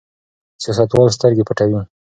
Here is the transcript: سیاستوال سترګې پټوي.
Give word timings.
سیاستوال 0.63 1.09
سترګې 1.17 1.43
پټوي. 1.47 1.81